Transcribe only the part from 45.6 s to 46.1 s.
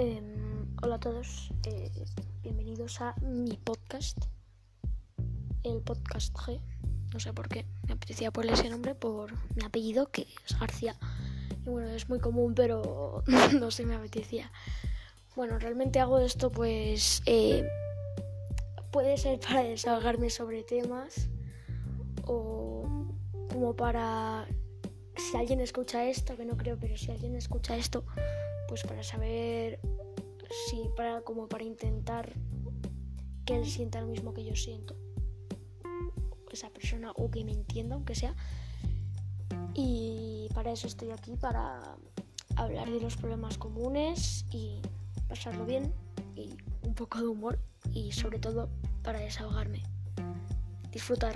bien